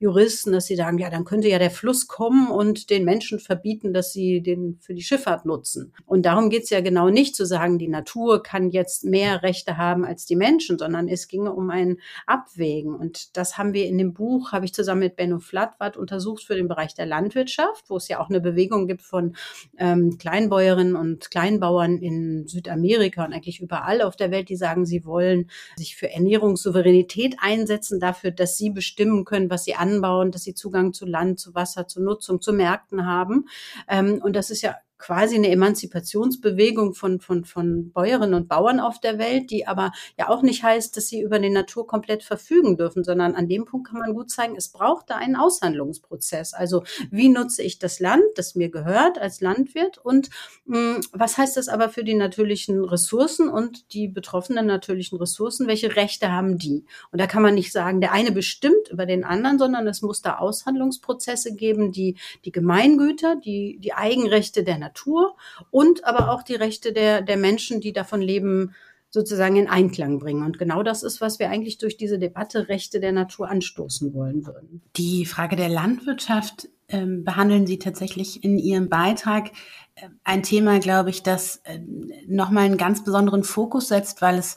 [0.00, 3.94] Juristen, dass sie sagen, ja, dann könnte ja der Fluss kommen und den Menschen verbieten,
[3.94, 5.94] dass sie den für die Schifffahrt nutzen.
[6.04, 9.76] Und darum geht es ja genau nicht zu sagen, die Natur kann jetzt mehr Rechte
[9.76, 12.96] haben als die Menschen, sondern es ginge um ein Abwägen.
[12.96, 16.56] Und das haben wir in dem Buch, habe ich zusammen mit Benno Flattwart untersucht für
[16.56, 19.36] den Bereich der Landwirtschaft wo es ja auch eine Bewegung gibt von
[19.78, 25.04] ähm, Kleinbäuerinnen und Kleinbauern in Südamerika und eigentlich überall auf der Welt, die sagen, sie
[25.04, 30.54] wollen sich für Ernährungssouveränität einsetzen, dafür, dass sie bestimmen können, was sie anbauen, dass sie
[30.54, 33.46] Zugang zu Land, zu Wasser, zu Nutzung, zu Märkten haben.
[33.88, 39.00] Ähm, und das ist ja quasi eine Emanzipationsbewegung von, von, von Bäuerinnen und Bauern auf
[39.00, 42.76] der Welt, die aber ja auch nicht heißt, dass sie über die Natur komplett verfügen
[42.76, 46.54] dürfen, sondern an dem Punkt kann man gut zeigen, es braucht da einen Aushandlungsprozess.
[46.54, 50.30] Also wie nutze ich das Land, das mir gehört als Landwirt und
[50.66, 55.66] mh, hm, was heißt das aber für die natürlichen Ressourcen und die betroffenen natürlichen Ressourcen?
[55.66, 56.84] Welche Rechte haben die?
[57.10, 60.22] Und da kann man nicht sagen, der eine bestimmt über den anderen, sondern es muss
[60.22, 65.36] da Aushandlungsprozesse geben, die die Gemeingüter, die, die Eigenrechte der Natur Natur
[65.70, 68.74] und aber auch die Rechte der, der Menschen, die davon leben,
[69.10, 70.42] sozusagen in Einklang bringen.
[70.42, 74.46] Und genau das ist, was wir eigentlich durch diese Debatte Rechte der Natur anstoßen wollen
[74.46, 74.80] würden.
[74.96, 79.50] Die Frage der Landwirtschaft äh, behandeln Sie tatsächlich in Ihrem Beitrag.
[79.96, 81.80] Äh, ein Thema, glaube ich, das äh,
[82.26, 84.56] nochmal einen ganz besonderen Fokus setzt, weil es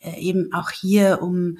[0.00, 1.58] eben auch hier um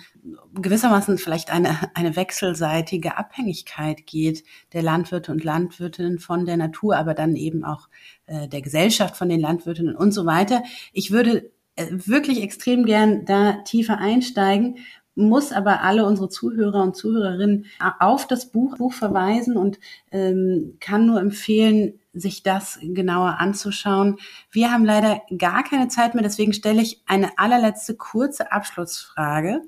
[0.55, 7.15] gewissermaßen vielleicht eine, eine wechselseitige Abhängigkeit geht der Landwirte und Landwirtinnen von der Natur, aber
[7.15, 7.89] dann eben auch
[8.27, 10.63] äh, der Gesellschaft von den Landwirtinnen und so weiter.
[10.93, 14.79] Ich würde äh, wirklich extrem gern da tiefer einsteigen,
[15.15, 17.65] muss aber alle unsere Zuhörer und Zuhörerinnen
[17.99, 19.81] auf das Buch, Buch verweisen und
[20.13, 24.17] ähm, kann nur empfehlen, sich das genauer anzuschauen.
[24.51, 29.63] Wir haben leider gar keine Zeit mehr, deswegen stelle ich eine allerletzte kurze Abschlussfrage.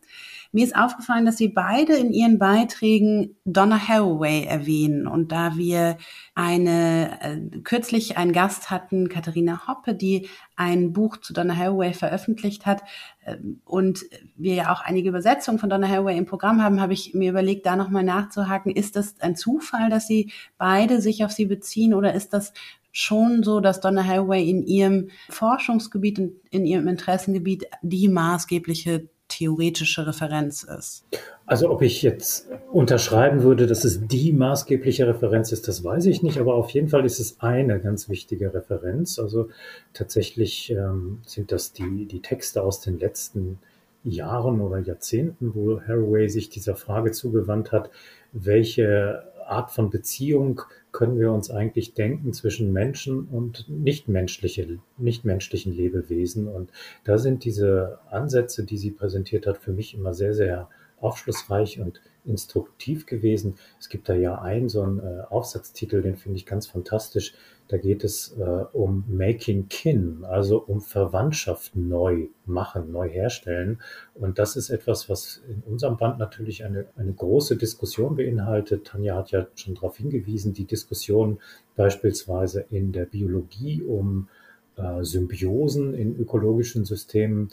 [0.51, 5.07] Mir ist aufgefallen, dass Sie beide in Ihren Beiträgen Donna Haraway erwähnen.
[5.07, 5.99] Und da wir
[6.35, 12.65] eine, äh, kürzlich einen Gast hatten, Katharina Hoppe, die ein Buch zu Donna Haraway veröffentlicht
[12.65, 12.83] hat,
[13.25, 14.07] äh, und
[14.37, 17.67] wir ja auch einige Übersetzungen von Donna Haraway im Programm haben, habe ich mir überlegt,
[17.67, 18.73] da nochmal nachzuhaken.
[18.73, 22.55] Ist das ein Zufall, dass Sie beide sich auf sie beziehen oder ist das
[22.91, 30.07] schon so, dass Donna Haraway in ihrem Forschungsgebiet und in ihrem Interessengebiet die maßgebliche theoretische
[30.07, 31.05] Referenz ist.
[31.47, 36.23] Also ob ich jetzt unterschreiben würde, dass es die maßgebliche Referenz ist, das weiß ich
[36.23, 39.19] nicht, aber auf jeden Fall ist es eine ganz wichtige Referenz.
[39.19, 39.49] Also
[39.93, 43.59] tatsächlich ähm, sind das die, die Texte aus den letzten
[44.05, 47.91] Jahren oder Jahrzehnten, wo Haraway sich dieser Frage zugewandt hat,
[48.33, 56.49] welche Art von Beziehung können wir uns eigentlich denken zwischen Menschen und nichtmenschliche, nichtmenschlichen Lebewesen.
[56.49, 56.71] Und
[57.05, 60.69] da sind diese Ansätze, die sie präsentiert hat, für mich immer sehr, sehr
[61.01, 63.55] aufschlussreich und instruktiv gewesen.
[63.81, 67.35] Es gibt da ja einen so einen äh, Aufsatztitel, den finde ich ganz fantastisch.
[67.69, 73.81] Da geht es äh, um Making Kin, also um Verwandtschaft neu machen, neu herstellen.
[74.15, 78.87] Und das ist etwas, was in unserem Band natürlich eine, eine große Diskussion beinhaltet.
[78.87, 81.41] Tanja hat ja schon darauf hingewiesen, die Diskussion
[81.77, 84.29] beispielsweise in der Biologie um
[84.77, 87.51] äh, Symbiosen in ökologischen Systemen,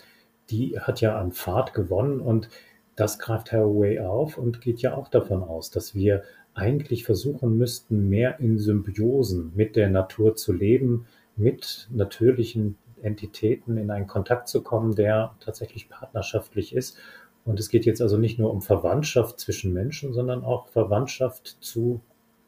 [0.50, 2.50] die hat ja an Fahrt gewonnen und
[2.96, 8.10] das greift Haraway auf und geht ja auch davon aus, dass wir eigentlich versuchen müssten,
[8.10, 11.06] mehr in Symbiosen mit der Natur zu leben,
[11.36, 16.98] mit natürlichen Entitäten in einen Kontakt zu kommen, der tatsächlich partnerschaftlich ist.
[17.44, 22.02] Und es geht jetzt also nicht nur um Verwandtschaft zwischen Menschen, sondern auch Verwandtschaft zu,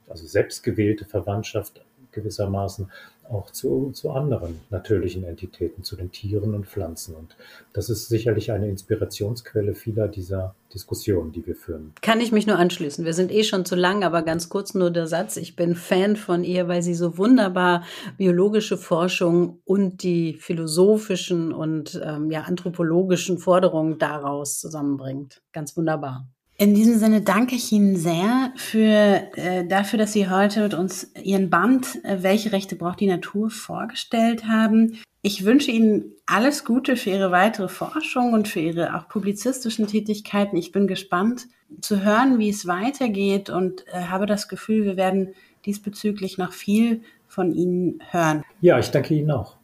[0.08, 2.90] also selbstgewählte Verwandtschaft gewissermaßen
[3.30, 7.16] auch zu, zu anderen natürlichen Entitäten, zu den Tieren und Pflanzen.
[7.16, 7.36] Und
[7.74, 11.94] das ist sicherlich eine Inspirationsquelle vieler dieser Diskussionen, die wir führen.
[12.02, 13.06] Kann ich mich nur anschließen.
[13.06, 15.38] Wir sind eh schon zu lang, aber ganz kurz nur der Satz.
[15.38, 17.84] Ich bin Fan von ihr, weil sie so wunderbar
[18.18, 25.42] biologische Forschung und die philosophischen und ähm, ja, anthropologischen Forderungen daraus zusammenbringt.
[25.54, 26.28] Ganz wunderbar.
[26.60, 31.12] In diesem Sinne danke ich Ihnen sehr für, äh, dafür, dass Sie heute mit uns
[31.22, 34.98] Ihren Band äh, Welche Rechte braucht die Natur vorgestellt haben.
[35.22, 40.58] Ich wünsche Ihnen alles Gute für Ihre weitere Forschung und für Ihre auch publizistischen Tätigkeiten.
[40.58, 41.48] Ich bin gespannt
[41.80, 45.36] zu hören, wie es weitergeht und äh, habe das Gefühl, wir werden
[45.68, 48.44] diesbezüglich noch viel von Ihnen hören.
[48.62, 49.58] Ja, ich danke Ihnen auch.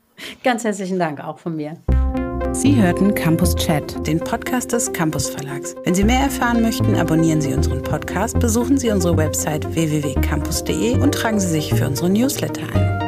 [0.44, 1.76] Ganz herzlichen Dank auch von mir.
[2.54, 5.76] Sie hörten Campus Chat, den Podcast des Campus Verlags.
[5.84, 11.14] Wenn Sie mehr erfahren möchten, abonnieren Sie unseren Podcast, besuchen Sie unsere Website www.campus.de und
[11.14, 13.03] tragen Sie sich für unsere Newsletter ein.